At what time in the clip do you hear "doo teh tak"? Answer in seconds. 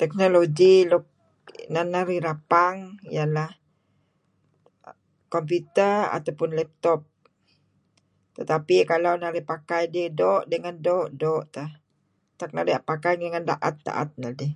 11.22-12.50